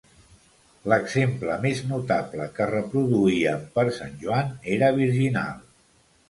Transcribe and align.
L'exemple 0.93 1.57
més 1.65 1.81
notable 1.91 2.47
que 2.55 2.67
reproduíem 2.71 3.69
per 3.77 3.85
sant 3.99 4.17
Joan 4.25 4.51
era 4.79 4.91
virginal. 4.99 5.63